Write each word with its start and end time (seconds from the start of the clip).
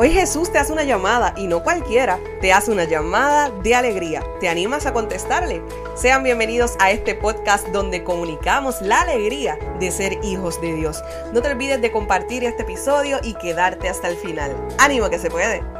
Hoy 0.00 0.12
Jesús 0.12 0.52
te 0.52 0.58
hace 0.58 0.72
una 0.72 0.84
llamada 0.84 1.34
y 1.36 1.48
no 1.48 1.64
cualquiera, 1.64 2.20
te 2.40 2.52
hace 2.52 2.70
una 2.70 2.84
llamada 2.84 3.50
de 3.50 3.74
alegría. 3.74 4.22
¿Te 4.38 4.48
animas 4.48 4.86
a 4.86 4.92
contestarle? 4.92 5.60
Sean 5.96 6.22
bienvenidos 6.22 6.76
a 6.78 6.92
este 6.92 7.16
podcast 7.16 7.66
donde 7.70 8.04
comunicamos 8.04 8.80
la 8.80 9.00
alegría 9.00 9.58
de 9.80 9.90
ser 9.90 10.16
hijos 10.22 10.60
de 10.60 10.72
Dios. 10.74 11.02
No 11.32 11.42
te 11.42 11.50
olvides 11.50 11.80
de 11.80 11.90
compartir 11.90 12.44
este 12.44 12.62
episodio 12.62 13.18
y 13.24 13.34
quedarte 13.34 13.88
hasta 13.88 14.06
el 14.06 14.16
final. 14.16 14.54
¡Ánimo 14.78 15.10
que 15.10 15.18
se 15.18 15.30
puede! 15.30 15.77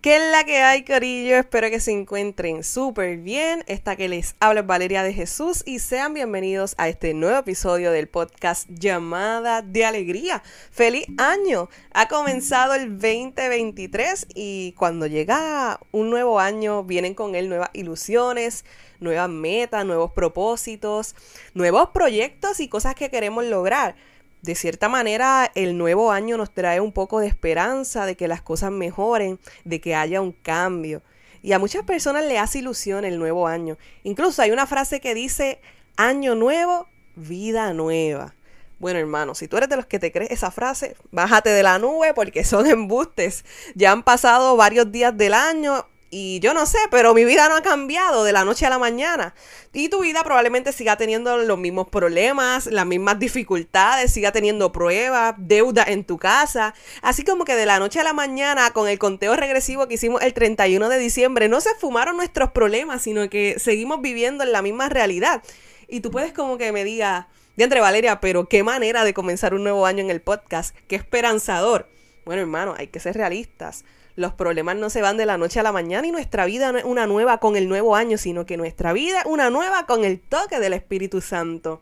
¿Qué 0.00 0.16
es 0.16 0.30
la 0.30 0.44
que 0.44 0.62
hay, 0.62 0.82
Corillo? 0.82 1.36
Espero 1.36 1.68
que 1.68 1.78
se 1.78 1.92
encuentren 1.92 2.64
súper 2.64 3.18
bien. 3.18 3.62
Esta 3.66 3.96
que 3.96 4.08
les 4.08 4.34
habla 4.40 4.60
es 4.60 4.66
Valeria 4.66 5.02
de 5.02 5.12
Jesús 5.12 5.62
y 5.66 5.78
sean 5.78 6.14
bienvenidos 6.14 6.74
a 6.78 6.88
este 6.88 7.12
nuevo 7.12 7.36
episodio 7.36 7.92
del 7.92 8.08
podcast 8.08 8.66
Llamada 8.70 9.60
de 9.60 9.84
Alegría. 9.84 10.42
¡Feliz 10.70 11.04
año! 11.18 11.68
Ha 11.92 12.08
comenzado 12.08 12.72
el 12.72 12.92
2023 12.92 14.28
y 14.34 14.72
cuando 14.78 15.06
llega 15.06 15.78
un 15.92 16.08
nuevo 16.08 16.40
año 16.40 16.82
vienen 16.82 17.12
con 17.12 17.34
él 17.34 17.50
nuevas 17.50 17.68
ilusiones, 17.74 18.64
nuevas 19.00 19.28
metas, 19.28 19.84
nuevos 19.84 20.12
propósitos, 20.12 21.14
nuevos 21.52 21.90
proyectos 21.90 22.60
y 22.60 22.68
cosas 22.68 22.94
que 22.94 23.10
queremos 23.10 23.44
lograr 23.44 23.96
de 24.42 24.54
cierta 24.54 24.88
manera 24.88 25.50
el 25.54 25.76
nuevo 25.76 26.12
año 26.12 26.36
nos 26.36 26.52
trae 26.52 26.80
un 26.80 26.92
poco 26.92 27.20
de 27.20 27.26
esperanza 27.26 28.06
de 28.06 28.16
que 28.16 28.28
las 28.28 28.42
cosas 28.42 28.70
mejoren, 28.70 29.38
de 29.64 29.80
que 29.80 29.94
haya 29.94 30.20
un 30.20 30.32
cambio. 30.32 31.02
Y 31.42 31.52
a 31.52 31.58
muchas 31.58 31.84
personas 31.84 32.24
le 32.24 32.38
hace 32.38 32.58
ilusión 32.58 33.04
el 33.04 33.18
nuevo 33.18 33.46
año. 33.46 33.78
Incluso 34.02 34.42
hay 34.42 34.50
una 34.50 34.66
frase 34.66 35.00
que 35.00 35.14
dice, 35.14 35.60
año 35.96 36.34
nuevo, 36.34 36.86
vida 37.16 37.72
nueva. 37.72 38.34
Bueno, 38.78 38.98
hermano, 38.98 39.34
si 39.34 39.46
tú 39.46 39.58
eres 39.58 39.68
de 39.68 39.76
los 39.76 39.86
que 39.86 39.98
te 39.98 40.10
crees 40.10 40.30
esa 40.30 40.50
frase, 40.50 40.96
bájate 41.10 41.50
de 41.50 41.62
la 41.62 41.78
nube 41.78 42.14
porque 42.14 42.44
son 42.44 42.66
embustes. 42.66 43.44
Ya 43.74 43.92
han 43.92 44.02
pasado 44.02 44.56
varios 44.56 44.90
días 44.90 45.16
del 45.16 45.34
año 45.34 45.86
y 46.10 46.40
yo 46.40 46.54
no 46.54 46.66
sé, 46.66 46.78
pero 46.90 47.14
mi 47.14 47.24
vida 47.24 47.48
no 47.48 47.56
ha 47.56 47.62
cambiado 47.62 48.24
de 48.24 48.32
la 48.32 48.44
noche 48.44 48.66
a 48.66 48.70
la 48.70 48.78
mañana. 48.78 49.32
Y 49.72 49.88
tu 49.88 50.00
vida 50.00 50.24
probablemente 50.24 50.72
siga 50.72 50.96
teniendo 50.96 51.36
los 51.38 51.56
mismos 51.56 51.88
problemas, 51.88 52.66
las 52.66 52.84
mismas 52.84 53.20
dificultades, 53.20 54.12
siga 54.12 54.32
teniendo 54.32 54.72
pruebas, 54.72 55.36
deuda 55.38 55.84
en 55.84 56.02
tu 56.02 56.18
casa. 56.18 56.74
Así 57.00 57.22
como 57.22 57.44
que 57.44 57.54
de 57.54 57.64
la 57.64 57.78
noche 57.78 58.00
a 58.00 58.04
la 58.04 58.12
mañana, 58.12 58.72
con 58.72 58.88
el 58.88 58.98
conteo 58.98 59.36
regresivo 59.36 59.86
que 59.86 59.94
hicimos 59.94 60.20
el 60.22 60.34
31 60.34 60.88
de 60.88 60.98
diciembre, 60.98 61.48
no 61.48 61.60
se 61.60 61.70
fumaron 61.76 62.16
nuestros 62.16 62.50
problemas, 62.50 63.02
sino 63.02 63.30
que 63.30 63.60
seguimos 63.60 64.00
viviendo 64.02 64.42
en 64.42 64.50
la 64.50 64.62
misma 64.62 64.88
realidad. 64.88 65.44
Y 65.86 66.00
tú 66.00 66.10
puedes 66.10 66.32
como 66.32 66.58
que 66.58 66.72
me 66.72 66.82
digas, 66.82 67.26
entre 67.56 67.80
Valeria, 67.80 68.20
pero 68.20 68.48
qué 68.48 68.64
manera 68.64 69.04
de 69.04 69.14
comenzar 69.14 69.54
un 69.54 69.62
nuevo 69.62 69.86
año 69.86 70.02
en 70.02 70.10
el 70.10 70.20
podcast, 70.20 70.74
qué 70.88 70.96
esperanzador. 70.96 71.88
Bueno, 72.24 72.42
hermano, 72.42 72.74
hay 72.76 72.88
que 72.88 73.00
ser 73.00 73.16
realistas. 73.16 73.84
Los 74.20 74.34
problemas 74.34 74.76
no 74.76 74.90
se 74.90 75.00
van 75.00 75.16
de 75.16 75.24
la 75.24 75.38
noche 75.38 75.60
a 75.60 75.62
la 75.62 75.72
mañana 75.72 76.06
y 76.06 76.12
nuestra 76.12 76.44
vida 76.44 76.72
no 76.72 76.78
es 76.78 76.84
una 76.84 77.06
nueva 77.06 77.38
con 77.38 77.56
el 77.56 77.70
nuevo 77.70 77.96
año, 77.96 78.18
sino 78.18 78.44
que 78.44 78.58
nuestra 78.58 78.92
vida 78.92 79.22
una 79.24 79.48
nueva 79.48 79.86
con 79.86 80.04
el 80.04 80.20
toque 80.20 80.60
del 80.60 80.74
Espíritu 80.74 81.22
Santo. 81.22 81.80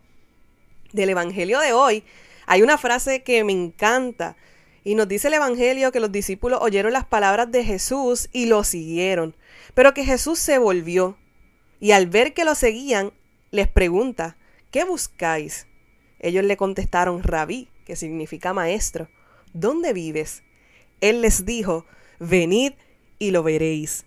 Del 0.93 1.11
Evangelio 1.11 1.59
de 1.59 1.73
hoy 1.73 2.05
hay 2.47 2.63
una 2.63 2.79
frase 2.79 3.25
que 3.25 3.43
me 3.43 3.51
encanta 3.51 4.37
y 4.85 4.95
nos 4.95 5.09
dice 5.09 5.27
el 5.27 5.35
Evangelio 5.35 5.91
que 5.91 5.99
los 5.99 6.13
discípulos 6.13 6.61
oyeron 6.63 6.93
las 6.93 7.05
palabras 7.05 7.51
de 7.51 7.65
Jesús 7.65 8.29
y 8.33 8.47
lo 8.47 8.63
siguieron, 8.63 9.35
pero 9.75 9.93
que 9.93 10.05
Jesús 10.05 10.39
se 10.39 10.59
volvió 10.59 11.17
y 11.81 11.91
al 11.91 12.07
ver 12.07 12.35
que 12.35 12.45
lo 12.45 12.55
seguían 12.55 13.13
les 13.51 13.67
pregunta, 13.67 14.37
¿qué 14.71 14.85
buscáis? 14.85 15.67
Ellos 16.21 16.45
le 16.45 16.57
contestaron, 16.57 17.21
rabí, 17.25 17.69
que 17.85 17.97
significa 17.97 18.53
maestro, 18.53 19.09
¿dónde 19.53 19.93
vives? 19.93 20.45
Él 21.01 21.21
les 21.21 21.45
dijo, 21.45 21.85
venid 22.19 22.73
y 23.19 23.31
lo 23.31 23.43
veréis. 23.43 24.05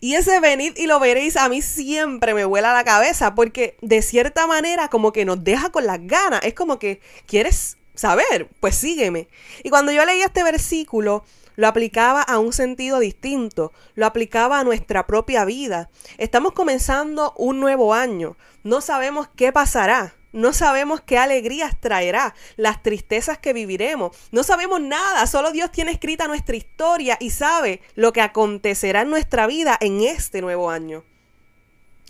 Y 0.00 0.14
ese 0.14 0.40
venid 0.40 0.76
y 0.76 0.86
lo 0.86 0.98
veréis 0.98 1.36
a 1.36 1.48
mí 1.48 1.62
siempre 1.62 2.34
me 2.34 2.44
vuela 2.44 2.74
la 2.74 2.82
cabeza 2.82 3.36
porque 3.36 3.76
de 3.82 4.02
cierta 4.02 4.48
manera 4.48 4.88
como 4.88 5.12
que 5.12 5.24
nos 5.24 5.44
deja 5.44 5.70
con 5.70 5.86
las 5.86 6.04
ganas. 6.04 6.40
Es 6.42 6.54
como 6.54 6.78
que, 6.78 7.00
¿quieres 7.26 7.76
saber? 7.94 8.48
Pues 8.58 8.74
sígueme. 8.74 9.28
Y 9.62 9.70
cuando 9.70 9.92
yo 9.92 10.04
leí 10.04 10.20
este 10.20 10.42
versículo, 10.42 11.24
lo 11.56 11.68
aplicaba 11.68 12.22
a 12.22 12.38
un 12.38 12.52
sentido 12.52 12.98
distinto, 12.98 13.72
lo 13.94 14.06
aplicaba 14.06 14.58
a 14.58 14.64
nuestra 14.64 15.06
propia 15.06 15.44
vida. 15.44 15.90
Estamos 16.18 16.52
comenzando 16.52 17.32
un 17.36 17.60
nuevo 17.60 17.94
año, 17.94 18.36
no 18.64 18.80
sabemos 18.80 19.28
qué 19.36 19.52
pasará, 19.52 20.14
no 20.32 20.52
sabemos 20.52 21.00
qué 21.00 21.18
alegrías 21.18 21.78
traerá, 21.80 22.34
las 22.56 22.82
tristezas 22.82 23.38
que 23.38 23.52
viviremos. 23.52 24.16
No 24.30 24.42
sabemos 24.42 24.80
nada, 24.80 25.26
solo 25.26 25.52
Dios 25.52 25.70
tiene 25.70 25.92
escrita 25.92 26.26
nuestra 26.26 26.56
historia 26.56 27.16
y 27.20 27.30
sabe 27.30 27.80
lo 27.94 28.12
que 28.12 28.22
acontecerá 28.22 29.02
en 29.02 29.10
nuestra 29.10 29.46
vida 29.46 29.76
en 29.80 30.00
este 30.00 30.40
nuevo 30.40 30.70
año. 30.70 31.04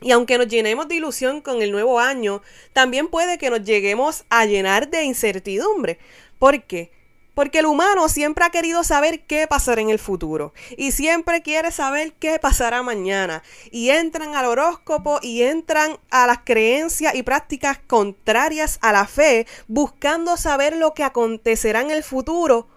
Y 0.00 0.10
aunque 0.10 0.38
nos 0.38 0.48
llenemos 0.48 0.88
de 0.88 0.96
ilusión 0.96 1.40
con 1.40 1.62
el 1.62 1.70
nuevo 1.70 2.00
año, 2.00 2.42
también 2.72 3.08
puede 3.08 3.38
que 3.38 3.50
nos 3.50 3.62
lleguemos 3.62 4.24
a 4.30 4.46
llenar 4.46 4.88
de 4.88 5.04
incertidumbre. 5.04 5.98
¿Por 6.38 6.62
qué? 6.64 6.90
Porque 7.34 7.60
el 7.60 7.66
humano 7.66 8.08
siempre 8.08 8.44
ha 8.44 8.50
querido 8.50 8.84
saber 8.84 9.20
qué 9.24 9.46
pasará 9.46 9.80
en 9.80 9.88
el 9.88 9.98
futuro 9.98 10.52
y 10.76 10.92
siempre 10.92 11.42
quiere 11.42 11.72
saber 11.72 12.12
qué 12.14 12.38
pasará 12.38 12.82
mañana. 12.82 13.42
Y 13.70 13.88
entran 13.88 14.34
al 14.34 14.46
horóscopo 14.46 15.18
y 15.22 15.42
entran 15.42 15.98
a 16.10 16.26
las 16.26 16.40
creencias 16.44 17.14
y 17.14 17.22
prácticas 17.22 17.78
contrarias 17.86 18.78
a 18.82 18.92
la 18.92 19.06
fe, 19.06 19.46
buscando 19.66 20.36
saber 20.36 20.76
lo 20.76 20.92
que 20.92 21.04
acontecerá 21.04 21.80
en 21.80 21.90
el 21.90 22.02
futuro, 22.02 22.68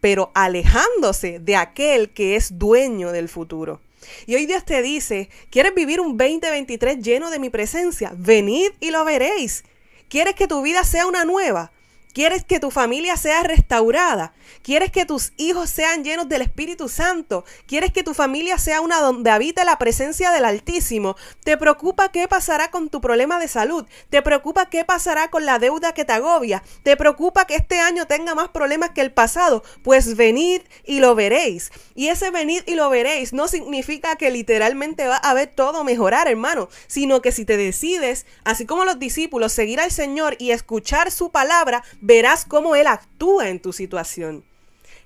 pero 0.00 0.30
alejándose 0.34 1.38
de 1.38 1.56
aquel 1.56 2.12
que 2.12 2.36
es 2.36 2.58
dueño 2.58 3.10
del 3.10 3.30
futuro. 3.30 3.80
Y 4.26 4.34
hoy 4.34 4.44
Dios 4.44 4.66
te 4.66 4.82
dice, 4.82 5.30
¿quieres 5.50 5.74
vivir 5.74 6.00
un 6.00 6.18
2023 6.18 6.98
lleno 6.98 7.30
de 7.30 7.38
mi 7.38 7.48
presencia? 7.48 8.12
Venid 8.14 8.70
y 8.80 8.90
lo 8.90 9.02
veréis. 9.06 9.64
¿Quieres 10.08 10.34
que 10.34 10.46
tu 10.46 10.60
vida 10.60 10.84
sea 10.84 11.06
una 11.06 11.24
nueva? 11.24 11.72
¿Quieres 12.14 12.44
que 12.44 12.60
tu 12.60 12.70
familia 12.70 13.16
sea 13.16 13.42
restaurada? 13.42 14.34
¿Quieres 14.62 14.92
que 14.92 15.04
tus 15.04 15.32
hijos 15.36 15.68
sean 15.68 16.04
llenos 16.04 16.28
del 16.28 16.42
Espíritu 16.42 16.88
Santo? 16.88 17.44
¿Quieres 17.66 17.92
que 17.92 18.04
tu 18.04 18.14
familia 18.14 18.56
sea 18.56 18.80
una 18.82 19.00
donde 19.00 19.30
habite 19.30 19.64
la 19.64 19.78
presencia 19.78 20.30
del 20.30 20.44
Altísimo? 20.44 21.16
¿Te 21.42 21.56
preocupa 21.56 22.12
qué 22.12 22.28
pasará 22.28 22.70
con 22.70 22.88
tu 22.88 23.00
problema 23.00 23.40
de 23.40 23.48
salud? 23.48 23.84
¿Te 24.10 24.22
preocupa 24.22 24.70
qué 24.70 24.84
pasará 24.84 25.28
con 25.28 25.44
la 25.44 25.58
deuda 25.58 25.92
que 25.92 26.04
te 26.04 26.12
agobia? 26.12 26.62
¿Te 26.84 26.96
preocupa 26.96 27.46
que 27.46 27.56
este 27.56 27.80
año 27.80 28.06
tenga 28.06 28.36
más 28.36 28.48
problemas 28.50 28.90
que 28.90 29.00
el 29.00 29.12
pasado? 29.12 29.64
Pues 29.82 30.14
venid 30.14 30.60
y 30.84 31.00
lo 31.00 31.16
veréis. 31.16 31.72
Y 31.96 32.10
ese 32.10 32.30
venid 32.30 32.62
y 32.66 32.76
lo 32.76 32.90
veréis 32.90 33.32
no 33.32 33.48
significa 33.48 34.14
que 34.14 34.30
literalmente 34.30 35.08
va 35.08 35.16
a 35.16 35.34
ver 35.34 35.48
todo 35.48 35.82
mejorar, 35.82 36.28
hermano, 36.28 36.68
sino 36.86 37.22
que 37.22 37.32
si 37.32 37.44
te 37.44 37.56
decides, 37.56 38.24
así 38.44 38.66
como 38.66 38.84
los 38.84 39.00
discípulos, 39.00 39.52
seguir 39.52 39.80
al 39.80 39.90
Señor 39.90 40.36
y 40.38 40.52
escuchar 40.52 41.10
su 41.10 41.32
palabra, 41.32 41.82
verás 42.04 42.44
cómo 42.44 42.76
Él 42.76 42.86
actúa 42.86 43.48
en 43.48 43.60
tu 43.60 43.72
situación. 43.72 44.44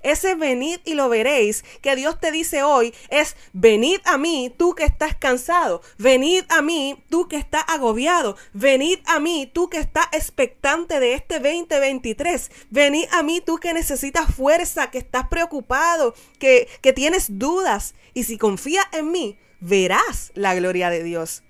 Ese 0.02 0.34
venid 0.34 0.78
y 0.84 0.94
lo 0.94 1.08
veréis 1.08 1.64
que 1.80 1.96
Dios 1.96 2.20
te 2.20 2.30
dice 2.30 2.62
hoy 2.62 2.94
es 3.08 3.36
venid 3.52 4.00
a 4.04 4.16
mí 4.16 4.54
tú 4.56 4.74
que 4.74 4.84
estás 4.84 5.16
cansado, 5.16 5.82
venid 5.98 6.44
a 6.50 6.62
mí 6.62 7.02
tú 7.08 7.26
que 7.26 7.36
estás 7.36 7.64
agobiado, 7.66 8.36
venid 8.52 9.00
a 9.06 9.18
mí 9.18 9.50
tú 9.52 9.68
que 9.68 9.78
estás 9.78 10.06
expectante 10.12 11.00
de 11.00 11.14
este 11.14 11.40
2023, 11.40 12.50
venid 12.70 13.06
a 13.10 13.22
mí 13.24 13.40
tú 13.44 13.58
que 13.58 13.74
necesitas 13.74 14.32
fuerza, 14.32 14.90
que 14.90 14.98
estás 14.98 15.26
preocupado, 15.28 16.14
que, 16.38 16.68
que 16.80 16.92
tienes 16.92 17.38
dudas 17.38 17.94
y 18.14 18.24
si 18.24 18.38
confías 18.38 18.86
en 18.92 19.10
mí, 19.10 19.38
verás 19.60 20.30
la 20.34 20.54
gloria 20.54 20.90
de 20.90 21.02
Dios. 21.02 21.42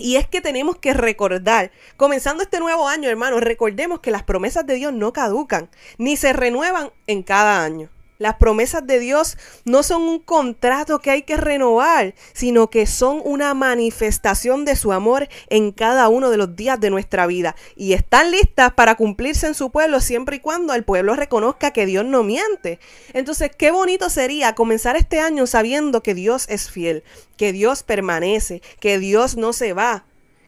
Y 0.00 0.16
es 0.16 0.26
que 0.26 0.40
tenemos 0.40 0.76
que 0.78 0.94
recordar, 0.94 1.70
comenzando 1.96 2.42
este 2.42 2.58
nuevo 2.58 2.88
año, 2.88 3.08
hermanos, 3.08 3.42
recordemos 3.42 4.00
que 4.00 4.10
las 4.10 4.22
promesas 4.22 4.66
de 4.66 4.74
Dios 4.74 4.92
no 4.92 5.12
caducan, 5.12 5.68
ni 5.98 6.16
se 6.16 6.32
renuevan 6.32 6.90
en 7.06 7.22
cada 7.22 7.62
año. 7.62 7.90
Las 8.20 8.34
promesas 8.36 8.86
de 8.86 8.98
Dios 8.98 9.38
no 9.64 9.82
son 9.82 10.02
un 10.02 10.18
contrato 10.18 10.98
que 10.98 11.10
hay 11.10 11.22
que 11.22 11.38
renovar, 11.38 12.14
sino 12.34 12.68
que 12.68 12.84
son 12.84 13.22
una 13.24 13.54
manifestación 13.54 14.66
de 14.66 14.76
su 14.76 14.92
amor 14.92 15.26
en 15.48 15.72
cada 15.72 16.06
uno 16.10 16.28
de 16.28 16.36
los 16.36 16.54
días 16.54 16.78
de 16.78 16.90
nuestra 16.90 17.26
vida. 17.26 17.56
Y 17.76 17.94
están 17.94 18.30
listas 18.30 18.74
para 18.74 18.94
cumplirse 18.96 19.46
en 19.46 19.54
su 19.54 19.70
pueblo 19.70 20.00
siempre 20.00 20.36
y 20.36 20.40
cuando 20.40 20.74
el 20.74 20.84
pueblo 20.84 21.16
reconozca 21.16 21.70
que 21.70 21.86
Dios 21.86 22.04
no 22.04 22.22
miente. 22.22 22.78
Entonces, 23.14 23.52
qué 23.56 23.70
bonito 23.70 24.10
sería 24.10 24.54
comenzar 24.54 24.96
este 24.96 25.18
año 25.18 25.46
sabiendo 25.46 26.02
que 26.02 26.12
Dios 26.12 26.44
es 26.50 26.70
fiel, 26.70 27.04
que 27.38 27.52
Dios 27.52 27.82
permanece, 27.82 28.60
que 28.80 28.98
Dios 28.98 29.38
no 29.38 29.54
se 29.54 29.72
va, 29.72 30.04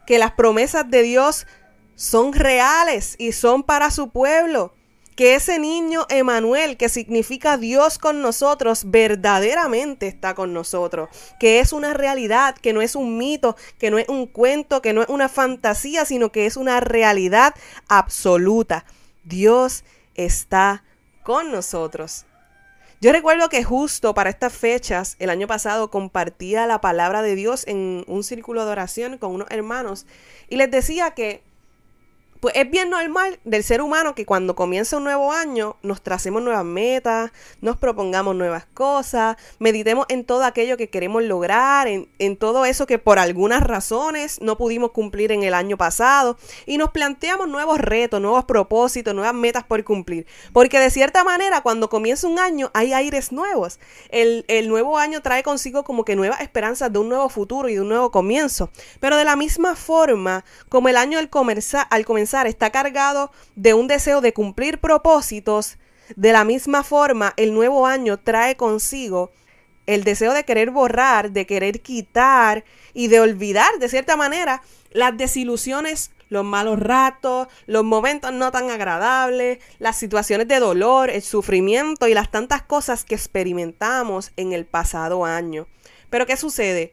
que 0.07 0.19
las 0.19 0.33
promesas 0.33 0.91
de 0.91 1.01
Dios 1.01 1.47
son 1.95 2.35
reales 2.35 3.17
y 3.17 3.33
son 3.33 3.63
para 3.63 3.91
su 3.91 4.11
pueblo 4.11 4.75
que 5.15 5.35
ese 5.35 5.59
niño 5.59 6.07
Emanuel, 6.09 6.77
que 6.77 6.89
significa 6.89 7.57
Dios 7.57 7.99
con 7.99 8.23
nosotros, 8.23 8.91
verdaderamente 8.91 10.07
está 10.07 10.35
con 10.35 10.53
nosotros, 10.53 11.09
que 11.39 11.61
es 11.61 11.73
una 11.73 11.95
realidad, 11.95 12.57
que 12.57 12.73
no 12.73 12.83
es 12.83 12.97
un 12.97 13.19
mito, 13.19 13.57
que 13.79 13.91
no 13.91 13.99
es 13.99 14.09
un 14.09 14.27
cuento, 14.27 14.83
que 14.83 14.93
no 14.93 15.03
es 15.03 15.09
una 15.09 15.29
fantasía, 15.29 16.05
sino 16.05 16.33
que 16.33 16.47
es 16.47 16.57
una 16.57 16.81
realidad 16.81 17.55
absoluta. 17.89 18.85
Dios 19.25 19.85
está 20.15 20.85
con 21.23 21.53
nosotros. 21.53 22.27
Yo 23.01 23.11
recuerdo 23.11 23.49
que 23.49 23.65
justo 23.65 24.15
para 24.15 24.31
estas 24.31 24.53
fechas, 24.53 25.17
el 25.19 25.29
año 25.29 25.49
pasado, 25.49 25.91
compartía 25.91 26.67
la 26.67 26.81
palabra 26.81 27.21
de 27.23 27.35
Dios 27.35 27.65
en 27.67 28.05
un 28.07 28.23
círculo 28.23 28.65
de 28.65 28.71
oración 28.71 29.19
con 29.19 29.33
unos 29.33 29.51
hermanos 29.51 30.07
y 30.49 30.57
les 30.57 30.71
decía 30.71 31.11
que 31.11 31.43
pues 32.43 32.57
es 32.57 32.69
bien 32.69 32.91
normal 32.91 33.39
del 33.45 33.63
ser 33.63 33.81
humano 33.81 34.17
que 34.17 34.27
cuando 34.27 34.57
comienza 34.57 34.97
un 34.97 35.05
nuevo 35.05 35.31
año 35.31 35.77
nos 35.81 36.03
tracemos 36.03 36.43
nuevas 36.43 36.65
metas, 36.65 37.31
nos 37.61 37.77
propongamos 37.77 38.35
nuevas 38.35 38.67
cosas, 38.75 39.37
meditemos 39.61 40.07
en 40.09 40.25
todo 40.25 40.43
aquello 40.43 40.77
que 40.77 40.91
queremos 40.91 41.23
lograr, 41.23 41.87
en, 41.87 42.09
en, 42.19 42.37
todo 42.37 42.65
eso 42.65 42.85
que 42.85 42.99
por 42.99 43.21
algunas 43.21 43.63
razones 43.63 44.41
no 44.41 44.59
pudimos 44.59 44.91
cumplir 44.91 45.31
en 45.31 45.45
el 45.45 45.55
año 45.55 45.77
pasado 45.77 46.37
y 46.67 46.79
nos 46.79 46.91
planteamos 46.91 47.47
nuevos 47.47 47.79
retos, 47.79 48.21
nuevos 48.21 48.45
propósitos, 48.45 49.15
nuevas 49.15 49.35
metas 49.35 49.63
por 49.63 49.85
cumplir. 49.85 50.27
Porque 50.53 50.81
de 50.81 50.91
cierta 50.91 51.23
manera 51.23 51.61
cuando 51.61 51.89
comienza 51.89 52.27
un 52.27 52.41
año 52.41 52.73
hay 52.75 52.93
aires 52.93 53.31
nuevos. 53.31 53.79
El, 54.09 54.45
el 54.49 54.69
nuevo 54.69 54.99
año 54.99 55.23
trae 55.23 55.45
consigo 55.45 55.85
como 55.85 56.05
que 56.05 56.17
nuevas 56.17 56.41
esperanzas 56.41 56.93
de 56.93 56.99
un 56.99 57.09
nuevo 57.09 57.29
futuro 57.29 57.69
y 57.69 57.75
de 57.75 57.83
un 57.83 57.89
nuevo 57.89 58.11
comienzo. 58.11 58.69
Pero 58.99 59.17
de 59.17 59.25
la 59.25 59.37
misma 59.37 59.77
forma 59.77 60.45
como 60.69 60.89
el 60.89 60.97
año 60.97 61.21
al, 61.21 61.31
al 61.89 62.05
comenzar 62.05 62.32
está 62.33 62.71
cargado 62.71 63.31
de 63.55 63.75
un 63.75 63.87
deseo 63.87 64.21
de 64.21 64.33
cumplir 64.33 64.79
propósitos, 64.79 65.79
de 66.17 66.33
la 66.33 66.45
misma 66.45 66.83
forma 66.83 67.35
el 67.37 67.55
nuevo 67.55 67.87
año 67.87 68.19
trae 68.19 68.57
consigo 68.57 69.31
el 69.87 70.05
deseo 70.05 70.33
de 70.33 70.45
querer 70.45 70.71
borrar, 70.71 71.33
de 71.33 71.47
querer 71.47 71.81
quitar 71.83 72.65
y 72.95 73.09
de 73.09 73.21
olvidar 73.21 73.79
de 73.79 73.89
cierta 73.89 74.17
manera 74.17 74.63
las 74.91 75.17
desilusiones, 75.17 76.13
los 76.29 76.45
malos 76.45 76.79
ratos, 76.79 77.49
los 77.67 77.85
momentos 77.85 78.33
no 78.33 78.51
tan 78.53 78.71
agradables, 78.71 79.59
las 79.79 79.99
situaciones 79.99 80.49
de 80.49 80.61
dolor, 80.61 81.11
el 81.11 81.23
sufrimiento 81.23 82.09
y 82.09 82.15
las 82.15 82.31
tantas 82.31 82.63
cosas 82.63 83.05
que 83.05 83.15
experimentamos 83.15 84.33
en 84.37 84.53
el 84.53 84.65
pasado 84.65 85.25
año. 85.25 85.67
Pero 86.11 86.27
¿qué 86.27 86.37
sucede? 86.37 86.93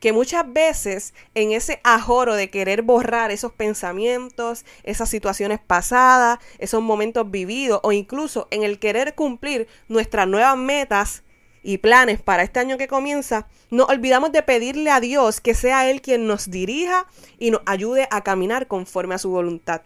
Que 0.00 0.12
muchas 0.12 0.50
veces 0.52 1.14
en 1.34 1.52
ese 1.52 1.80
ajoro 1.84 2.34
de 2.34 2.50
querer 2.50 2.82
borrar 2.82 3.30
esos 3.30 3.52
pensamientos, 3.52 4.64
esas 4.84 5.08
situaciones 5.08 5.58
pasadas, 5.60 6.38
esos 6.58 6.82
momentos 6.82 7.30
vividos 7.30 7.80
o 7.82 7.92
incluso 7.92 8.48
en 8.50 8.62
el 8.62 8.78
querer 8.78 9.14
cumplir 9.14 9.66
nuestras 9.88 10.28
nuevas 10.28 10.56
metas 10.56 11.24
y 11.62 11.78
planes 11.78 12.22
para 12.22 12.44
este 12.44 12.60
año 12.60 12.78
que 12.78 12.88
comienza, 12.88 13.48
nos 13.70 13.88
olvidamos 13.88 14.32
de 14.32 14.42
pedirle 14.42 14.90
a 14.90 15.00
Dios 15.00 15.40
que 15.40 15.54
sea 15.54 15.90
Él 15.90 16.00
quien 16.00 16.26
nos 16.26 16.50
dirija 16.50 17.06
y 17.38 17.50
nos 17.50 17.62
ayude 17.66 18.06
a 18.10 18.22
caminar 18.22 18.68
conforme 18.68 19.16
a 19.16 19.18
su 19.18 19.30
voluntad. 19.30 19.82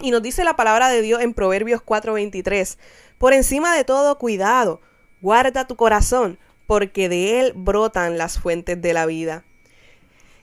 Y 0.00 0.10
nos 0.10 0.22
dice 0.22 0.44
la 0.44 0.56
palabra 0.56 0.88
de 0.88 1.02
Dios 1.02 1.20
en 1.20 1.34
Proverbios 1.34 1.82
4:23, 1.82 2.78
por 3.18 3.32
encima 3.32 3.76
de 3.76 3.84
todo 3.84 4.18
cuidado, 4.18 4.80
guarda 5.20 5.66
tu 5.66 5.76
corazón 5.76 6.38
porque 6.70 7.08
de 7.08 7.40
Él 7.40 7.52
brotan 7.56 8.16
las 8.16 8.38
fuentes 8.38 8.80
de 8.80 8.92
la 8.92 9.04
vida. 9.04 9.42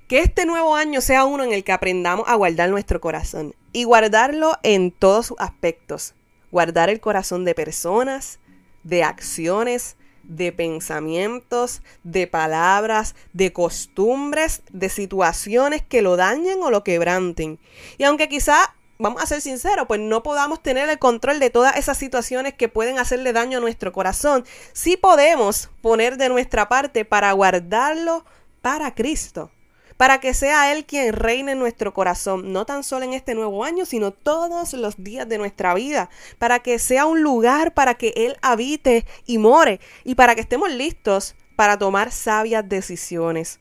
Que 0.09 0.19
este 0.19 0.45
nuevo 0.45 0.75
año 0.75 1.00
sea 1.00 1.24
uno 1.24 1.45
en 1.45 1.53
el 1.53 1.63
que 1.63 1.71
aprendamos 1.71 2.27
a 2.27 2.35
guardar 2.35 2.69
nuestro 2.69 3.00
corazón 3.00 3.56
y 3.71 3.85
guardarlo 3.85 4.57
en 4.63 4.91
todos 4.91 5.27
sus 5.27 5.39
aspectos. 5.39 6.15
Guardar 6.51 6.89
el 6.89 7.00
corazón 7.00 7.45
de 7.45 7.56
personas, 7.56 8.39
de 8.83 9.06
acciones, 9.06 9.95
de 10.24 10.51
pensamientos, 10.51 11.81
de 12.03 12.27
palabras, 12.27 13.15
de 13.31 13.53
costumbres, 13.53 14.63
de 14.69 14.89
situaciones 14.89 15.81
que 15.81 16.01
lo 16.01 16.18
dañen 16.18 16.62
o 16.62 16.71
lo 16.71 16.83
quebranten. 16.83 17.57
Y 17.97 18.03
aunque 18.03 18.27
quizá 18.27 18.75
vamos 18.99 19.21
a 19.21 19.25
ser 19.25 19.41
sinceros, 19.41 19.88
pues 19.88 19.99
no 19.99 20.23
podamos 20.23 20.61
tener 20.61 20.89
el 20.89 20.99
control 20.99 21.39
de 21.39 21.49
todas 21.49 21.77
esas 21.77 21.97
situaciones 21.97 22.53
que 22.53 22.69
pueden 22.69 22.99
hacerle 22.99 23.33
daño 23.33 23.57
a 23.57 23.61
nuestro 23.61 23.91
corazón, 23.91 24.45
sí 24.73 24.97
podemos 24.97 25.69
poner 25.81 26.17
de 26.17 26.29
nuestra 26.29 26.69
parte 26.69 27.05
para 27.05 27.31
guardarlo 27.31 28.25
para 28.61 28.94
Cristo, 28.94 29.51
para 29.97 30.19
que 30.19 30.33
sea 30.33 30.71
Él 30.71 30.85
quien 30.85 31.13
reine 31.13 31.53
en 31.53 31.59
nuestro 31.59 31.94
corazón, 31.94 32.51
no 32.51 32.65
tan 32.65 32.83
solo 32.83 33.05
en 33.05 33.13
este 33.13 33.35
nuevo 33.35 33.63
año, 33.63 33.85
sino 33.85 34.11
todos 34.11 34.73
los 34.73 35.03
días 35.03 35.27
de 35.27 35.38
nuestra 35.38 35.73
vida, 35.73 36.09
para 36.38 36.59
que 36.59 36.79
sea 36.79 37.05
un 37.05 37.21
lugar 37.21 37.73
para 37.73 37.95
que 37.95 38.13
Él 38.15 38.38
habite 38.41 39.05
y 39.25 39.38
more 39.38 39.79
y 40.03 40.15
para 40.15 40.35
que 40.35 40.41
estemos 40.41 40.71
listos 40.71 41.35
para 41.55 41.77
tomar 41.77 42.11
sabias 42.11 42.67
decisiones 42.67 43.59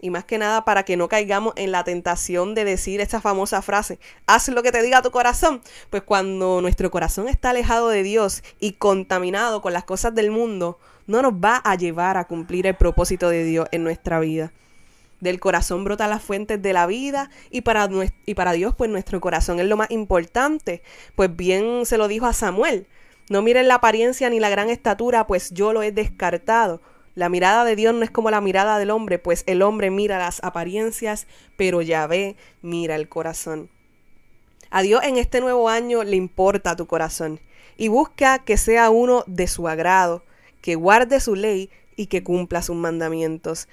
y 0.00 0.10
más 0.10 0.24
que 0.24 0.38
nada 0.38 0.64
para 0.64 0.82
que 0.82 0.96
no 0.96 1.08
caigamos 1.08 1.54
en 1.56 1.72
la 1.72 1.84
tentación 1.84 2.54
de 2.54 2.64
decir 2.64 3.00
esa 3.00 3.20
famosa 3.20 3.62
frase, 3.62 3.98
haz 4.26 4.48
lo 4.48 4.62
que 4.62 4.72
te 4.72 4.82
diga 4.82 5.02
tu 5.02 5.10
corazón. 5.10 5.62
Pues 5.90 6.02
cuando 6.02 6.60
nuestro 6.60 6.90
corazón 6.90 7.28
está 7.28 7.50
alejado 7.50 7.88
de 7.88 8.02
Dios 8.02 8.42
y 8.60 8.72
contaminado 8.72 9.62
con 9.62 9.72
las 9.72 9.84
cosas 9.84 10.14
del 10.14 10.30
mundo, 10.30 10.78
no 11.06 11.22
nos 11.22 11.32
va 11.32 11.56
a 11.56 11.74
llevar 11.76 12.16
a 12.16 12.26
cumplir 12.26 12.66
el 12.66 12.74
propósito 12.74 13.28
de 13.28 13.44
Dios 13.44 13.68
en 13.72 13.84
nuestra 13.84 14.20
vida. 14.20 14.52
Del 15.20 15.40
corazón 15.40 15.84
brotan 15.84 16.10
las 16.10 16.22
fuentes 16.22 16.60
de 16.60 16.72
la 16.72 16.86
vida 16.86 17.30
y 17.50 17.62
para, 17.62 17.88
y 18.26 18.34
para 18.34 18.52
Dios 18.52 18.74
pues 18.74 18.90
nuestro 18.90 19.20
corazón 19.20 19.58
es 19.58 19.66
lo 19.66 19.76
más 19.76 19.90
importante. 19.90 20.82
Pues 21.14 21.34
bien 21.34 21.86
se 21.86 21.96
lo 21.96 22.08
dijo 22.08 22.26
a 22.26 22.32
Samuel, 22.34 22.86
no 23.30 23.40
miren 23.40 23.68
la 23.68 23.76
apariencia 23.76 24.28
ni 24.28 24.38
la 24.38 24.50
gran 24.50 24.68
estatura, 24.68 25.26
pues 25.26 25.50
yo 25.52 25.72
lo 25.72 25.82
he 25.82 25.92
descartado 25.92 26.82
la 27.14 27.28
mirada 27.28 27.64
de 27.64 27.76
Dios 27.76 27.94
no 27.94 28.02
es 28.02 28.10
como 28.10 28.30
la 28.30 28.40
mirada 28.40 28.78
del 28.78 28.90
hombre, 28.90 29.18
pues 29.18 29.44
el 29.46 29.62
hombre 29.62 29.90
mira 29.90 30.18
las 30.18 30.42
apariencias, 30.42 31.26
pero 31.56 31.80
Yahvé 31.80 32.36
mira 32.60 32.96
el 32.96 33.08
corazón. 33.08 33.70
A 34.70 34.82
Dios 34.82 35.04
en 35.04 35.16
este 35.18 35.40
nuevo 35.40 35.68
año 35.68 36.02
le 36.02 36.16
importa 36.16 36.74
tu 36.74 36.86
corazón 36.86 37.40
y 37.76 37.88
busca 37.88 38.40
que 38.40 38.56
sea 38.56 38.90
uno 38.90 39.22
de 39.28 39.46
su 39.46 39.68
agrado, 39.68 40.24
que 40.60 40.74
guarde 40.74 41.20
su 41.20 41.36
ley 41.36 41.70
y 41.94 42.06
que 42.06 42.24
cumpla 42.24 42.62
sus 42.62 42.74
mandamientos. 42.74 43.68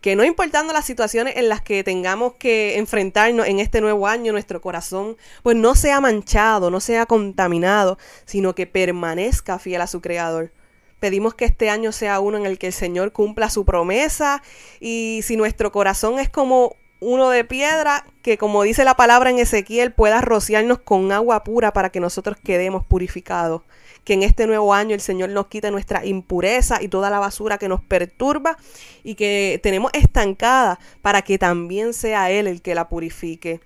Que 0.00 0.16
no 0.16 0.24
importando 0.24 0.72
las 0.72 0.86
situaciones 0.86 1.36
en 1.36 1.50
las 1.50 1.60
que 1.60 1.84
tengamos 1.84 2.34
que 2.36 2.78
enfrentarnos 2.78 3.46
en 3.46 3.60
este 3.60 3.82
nuevo 3.82 4.06
año, 4.06 4.32
nuestro 4.32 4.62
corazón, 4.62 5.18
pues 5.42 5.56
no 5.56 5.74
sea 5.74 6.00
manchado, 6.00 6.70
no 6.70 6.80
sea 6.80 7.04
contaminado, 7.04 7.98
sino 8.24 8.54
que 8.54 8.66
permanezca 8.66 9.58
fiel 9.58 9.82
a 9.82 9.86
su 9.86 10.00
Creador. 10.00 10.52
Pedimos 11.00 11.34
que 11.34 11.46
este 11.46 11.70
año 11.70 11.92
sea 11.92 12.20
uno 12.20 12.36
en 12.36 12.46
el 12.46 12.58
que 12.58 12.68
el 12.68 12.72
Señor 12.72 13.12
cumpla 13.12 13.50
su 13.50 13.64
promesa 13.64 14.42
y 14.78 15.20
si 15.24 15.36
nuestro 15.36 15.72
corazón 15.72 16.18
es 16.18 16.28
como 16.28 16.76
uno 17.00 17.30
de 17.30 17.44
piedra, 17.44 18.04
que 18.22 18.36
como 18.36 18.62
dice 18.62 18.84
la 18.84 18.94
palabra 18.94 19.30
en 19.30 19.38
Ezequiel, 19.38 19.92
pueda 19.92 20.20
rociarnos 20.20 20.78
con 20.80 21.10
agua 21.12 21.42
pura 21.42 21.72
para 21.72 21.90
que 21.90 21.98
nosotros 21.98 22.36
quedemos 22.44 22.84
purificados. 22.84 23.62
Que 24.04 24.14
en 24.14 24.22
este 24.22 24.46
nuevo 24.46 24.72
año 24.74 24.94
el 24.94 25.00
Señor 25.00 25.30
nos 25.30 25.46
quite 25.46 25.70
nuestra 25.70 26.04
impureza 26.04 26.82
y 26.82 26.88
toda 26.88 27.10
la 27.10 27.18
basura 27.18 27.58
que 27.58 27.68
nos 27.68 27.82
perturba 27.82 28.56
y 29.02 29.14
que 29.14 29.60
tenemos 29.62 29.90
estancada 29.94 30.78
para 31.02 31.22
que 31.22 31.38
también 31.38 31.94
sea 31.94 32.30
Él 32.30 32.46
el 32.46 32.62
que 32.62 32.74
la 32.74 32.88
purifique. 32.88 33.60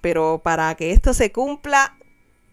Pero 0.00 0.40
para 0.42 0.74
que 0.74 0.92
esto 0.92 1.12
se 1.12 1.32
cumpla, 1.32 1.97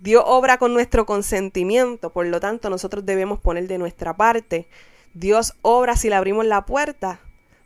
Dios 0.06 0.24
obra 0.28 0.60
con 0.60 0.72
nuestro 0.72 1.08
consentimiento, 1.08 2.14
por 2.14 2.28
lo 2.28 2.40
tanto 2.40 2.70
nosotros 2.70 3.08
debemos 3.08 3.40
poner 3.40 3.68
de 3.68 3.80
nuestra 3.80 4.16
parte. 4.16 4.68
Dios 5.16 5.56
obra 5.64 5.96
si 5.96 6.10
le 6.10 6.16
abrimos 6.16 6.46
la 6.46 6.64
puerta. 6.68 7.22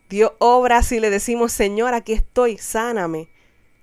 Dios 0.07 0.31
obra 0.39 0.81
si 0.81 1.01
le 1.01 1.09
decimos, 1.09 1.51
Señor, 1.51 1.93
aquí 1.93 2.13
estoy, 2.13 2.57
sáname, 2.57 3.27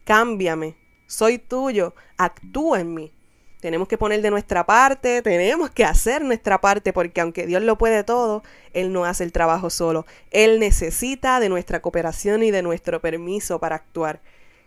cámbiame, 0.04 0.74
soy 1.06 1.36
tuyo, 1.36 1.94
actúa 2.16 2.80
en 2.80 2.94
mí. 2.94 3.12
Tenemos 3.60 3.88
que 3.88 3.98
poner 3.98 4.22
de 4.22 4.30
nuestra 4.30 4.64
parte, 4.64 5.20
tenemos 5.20 5.68
que 5.68 5.84
hacer 5.84 6.24
nuestra 6.24 6.58
parte, 6.58 6.94
porque 6.94 7.20
aunque 7.20 7.44
Dios 7.44 7.62
lo 7.62 7.76
puede 7.76 8.04
todo, 8.04 8.42
Él 8.72 8.90
no 8.90 9.04
hace 9.04 9.24
el 9.24 9.32
trabajo 9.32 9.68
solo. 9.68 10.06
Él 10.30 10.60
necesita 10.60 11.40
de 11.40 11.50
nuestra 11.50 11.82
cooperación 11.82 12.42
y 12.42 12.50
de 12.50 12.62
nuestro 12.62 13.02
permiso 13.02 13.60
para 13.60 13.76
actuar. 13.76 14.22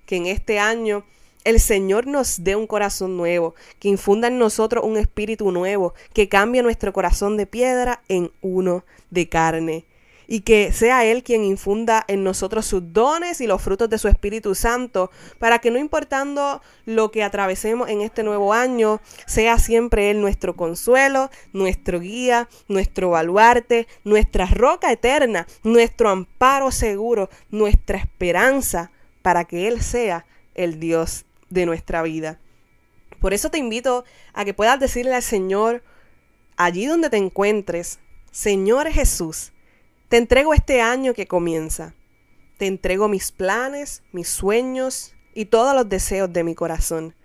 Que 0.06 0.18
en 0.18 0.28
este 0.28 0.60
año 0.60 1.06
el 1.46 1.60
Señor 1.60 2.06
nos 2.06 2.44
dé 2.44 2.56
un 2.56 2.68
corazón 2.68 3.18
nuevo, 3.18 3.56
que 3.80 3.88
infunda 3.88 4.28
en 4.28 4.38
nosotros 4.40 4.84
un 4.84 4.98
espíritu 4.98 5.52
nuevo, 5.52 5.94
que 6.14 6.28
cambie 6.30 6.62
nuestro 6.62 6.92
corazón 6.94 7.38
de 7.38 7.46
piedra 7.46 8.02
en 8.08 8.32
uno 8.42 8.84
de 9.10 9.30
carne. 9.30 9.86
Y 10.32 10.42
que 10.42 10.72
sea 10.74 11.06
Él 11.06 11.24
quien 11.24 11.44
infunda 11.44 12.06
en 12.08 12.24
nosotros 12.24 12.68
sus 12.68 12.94
dones 12.94 13.42
y 13.42 13.48
los 13.48 13.64
frutos 13.64 13.90
de 13.90 13.98
su 13.98 14.08
Espíritu 14.08 14.54
Santo, 14.54 15.10
para 15.40 15.58
que 15.58 15.72
no 15.72 15.80
importando 15.80 16.62
lo 16.86 17.10
que 17.10 17.24
atravesemos 17.24 17.90
en 17.90 18.02
este 18.02 18.22
nuevo 18.22 18.54
año, 18.54 19.02
sea 19.26 19.58
siempre 19.58 20.12
Él 20.12 20.22
nuestro 20.22 20.56
consuelo, 20.56 21.32
nuestro 21.52 22.00
guía, 22.00 22.48
nuestro 22.68 23.10
baluarte, 23.10 23.88
nuestra 24.04 24.46
roca 24.46 24.92
eterna, 24.92 25.48
nuestro 25.64 26.10
amparo 26.10 26.70
seguro, 26.70 27.32
nuestra 27.50 27.98
esperanza, 27.98 28.92
para 29.24 29.46
que 29.46 29.68
Él 29.68 29.82
sea 29.82 30.28
el 30.54 30.80
Dios 30.80 31.26
de 31.50 31.66
nuestra 31.66 32.02
vida. 32.02 32.40
Por 33.20 33.34
eso 33.34 33.50
te 33.50 33.58
invito 33.58 34.06
a 34.34 34.46
que 34.46 34.54
puedas 34.54 34.80
decirle 34.80 35.16
al 35.16 35.24
Señor, 35.24 35.84
allí 36.56 36.86
donde 36.86 37.10
te 37.10 37.18
encuentres, 37.18 38.00
Señor 38.32 38.90
Jesús, 38.90 39.52
te 40.08 40.18
entrego 40.18 40.54
este 40.54 40.82
año 40.82 41.14
que 41.14 41.28
comienza. 41.28 41.94
Te 42.58 42.68
entrego 42.68 43.08
mis 43.08 43.32
planes, 43.32 44.04
mis 44.12 44.28
sueños 44.28 45.14
y 45.34 45.46
todos 45.46 45.76
los 45.76 45.88
deseos 45.88 46.32
de 46.34 46.44
mi 46.44 46.56
corazón. 46.56 47.16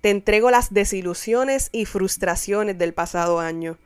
Te 0.00 0.10
entrego 0.10 0.50
las 0.50 0.72
desilusiones 0.72 1.70
y 1.72 1.84
frustraciones 1.84 2.78
del 2.78 2.94
pasado 2.94 3.40
año. 3.40 3.78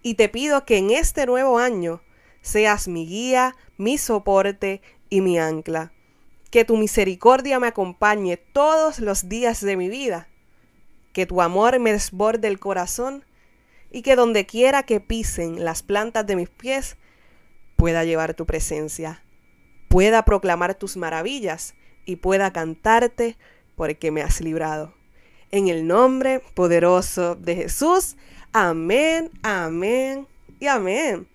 y 0.00 0.14
te 0.14 0.28
pido 0.28 0.64
que 0.64 0.78
en 0.78 0.90
este 0.90 1.26
nuevo 1.26 1.58
año 1.58 2.02
seas 2.40 2.86
mi 2.86 3.04
guía, 3.04 3.56
mi 3.76 3.98
soporte 3.98 4.80
y 5.10 5.20
mi 5.20 5.38
ancla. 5.40 5.92
Que 6.50 6.64
tu 6.64 6.76
misericordia 6.76 7.60
me 7.60 7.66
acompañe 7.66 8.36
todos 8.36 9.00
los 9.00 9.28
días 9.28 9.60
de 9.60 9.76
mi 9.76 9.88
vida. 9.88 10.28
Que 11.12 11.26
tu 11.26 11.42
amor 11.42 11.78
me 11.78 11.92
desborde 11.92 12.48
el 12.48 12.58
corazón 12.58 13.24
y 13.90 14.02
que 14.02 14.16
donde 14.16 14.46
quiera 14.46 14.82
que 14.82 15.00
pisen 15.00 15.64
las 15.64 15.82
plantas 15.82 16.26
de 16.26 16.36
mis 16.36 16.48
pies 16.48 16.96
pueda 17.76 18.04
llevar 18.04 18.34
tu 18.34 18.44
presencia, 18.44 19.22
pueda 19.88 20.24
proclamar 20.24 20.74
tus 20.74 20.96
maravillas 20.96 21.74
y 22.04 22.16
pueda 22.16 22.52
cantarte 22.52 23.36
porque 23.76 24.10
me 24.10 24.22
has 24.22 24.40
librado. 24.40 24.94
En 25.50 25.68
el 25.68 25.86
nombre 25.86 26.40
poderoso 26.54 27.36
de 27.36 27.54
Jesús. 27.54 28.16
Amén, 28.52 29.30
amén 29.42 30.26
y 30.60 30.66
amén. 30.66 31.28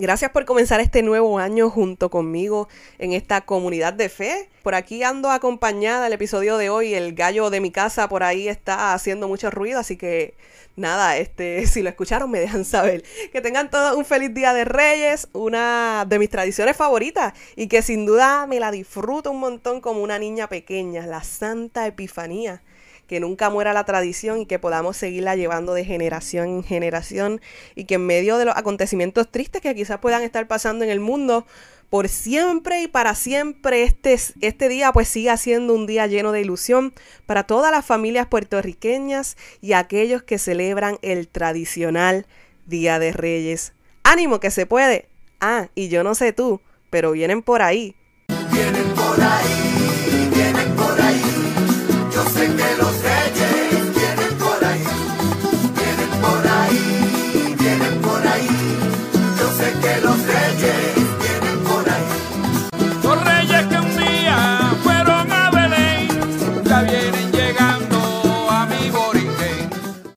Gracias 0.00 0.30
por 0.30 0.46
comenzar 0.46 0.80
este 0.80 1.02
nuevo 1.02 1.38
año 1.38 1.68
junto 1.68 2.08
conmigo 2.08 2.68
en 2.96 3.12
esta 3.12 3.42
comunidad 3.42 3.92
de 3.92 4.08
fe. 4.08 4.48
Por 4.62 4.74
aquí 4.74 5.02
ando 5.02 5.30
acompañada 5.30 6.06
el 6.06 6.14
episodio 6.14 6.56
de 6.56 6.70
hoy. 6.70 6.94
El 6.94 7.12
gallo 7.12 7.50
de 7.50 7.60
mi 7.60 7.70
casa 7.70 8.08
por 8.08 8.22
ahí 8.22 8.48
está 8.48 8.94
haciendo 8.94 9.28
mucho 9.28 9.50
ruido, 9.50 9.78
así 9.78 9.98
que 9.98 10.32
nada, 10.74 11.18
este, 11.18 11.66
si 11.66 11.82
lo 11.82 11.90
escucharon 11.90 12.30
me 12.30 12.40
dejan 12.40 12.64
saber. 12.64 13.04
Que 13.30 13.42
tengan 13.42 13.68
todos 13.68 13.94
un 13.94 14.06
feliz 14.06 14.32
día 14.32 14.54
de 14.54 14.64
Reyes, 14.64 15.28
una 15.34 16.06
de 16.08 16.18
mis 16.18 16.30
tradiciones 16.30 16.78
favoritas 16.78 17.34
y 17.54 17.68
que 17.68 17.82
sin 17.82 18.06
duda 18.06 18.46
me 18.46 18.58
la 18.58 18.70
disfruto 18.70 19.30
un 19.30 19.40
montón 19.40 19.82
como 19.82 20.02
una 20.02 20.18
niña 20.18 20.48
pequeña, 20.48 21.06
la 21.06 21.22
Santa 21.22 21.86
Epifanía 21.86 22.62
que 23.10 23.18
nunca 23.18 23.50
muera 23.50 23.72
la 23.72 23.82
tradición 23.82 24.38
y 24.38 24.46
que 24.46 24.60
podamos 24.60 24.96
seguirla 24.96 25.34
llevando 25.34 25.74
de 25.74 25.84
generación 25.84 26.48
en 26.48 26.62
generación 26.62 27.40
y 27.74 27.86
que 27.86 27.96
en 27.96 28.06
medio 28.06 28.38
de 28.38 28.44
los 28.44 28.56
acontecimientos 28.56 29.28
tristes 29.28 29.60
que 29.60 29.74
quizás 29.74 29.98
puedan 29.98 30.22
estar 30.22 30.46
pasando 30.46 30.84
en 30.84 30.90
el 30.90 31.00
mundo, 31.00 31.44
por 31.88 32.08
siempre 32.08 32.82
y 32.82 32.86
para 32.86 33.16
siempre 33.16 33.82
este, 33.82 34.16
este 34.40 34.68
día 34.68 34.92
pues 34.92 35.08
siga 35.08 35.36
siendo 35.38 35.74
un 35.74 35.88
día 35.88 36.06
lleno 36.06 36.30
de 36.30 36.42
ilusión 36.42 36.94
para 37.26 37.42
todas 37.48 37.72
las 37.72 37.84
familias 37.84 38.28
puertorriqueñas 38.28 39.36
y 39.60 39.72
aquellos 39.72 40.22
que 40.22 40.38
celebran 40.38 40.96
el 41.02 41.26
tradicional 41.26 42.26
Día 42.66 43.00
de 43.00 43.10
Reyes. 43.10 43.72
Ánimo 44.04 44.38
que 44.38 44.52
se 44.52 44.66
puede. 44.66 45.08
Ah, 45.40 45.66
y 45.74 45.88
yo 45.88 46.04
no 46.04 46.14
sé 46.14 46.32
tú, 46.32 46.60
pero 46.90 47.10
vienen 47.10 47.42
por 47.42 47.60
ahí. 47.60 47.96
Vienen 48.52 48.89